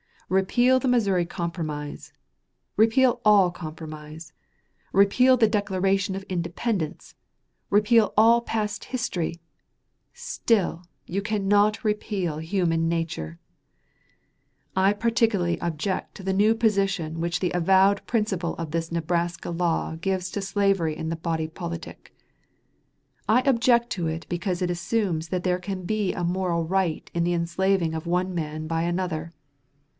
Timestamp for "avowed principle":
17.51-18.55